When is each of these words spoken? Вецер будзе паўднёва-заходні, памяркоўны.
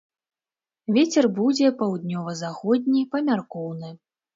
Вецер 0.95 1.29
будзе 1.37 1.67
паўднёва-заходні, 1.85 3.09
памяркоўны. 3.17 3.99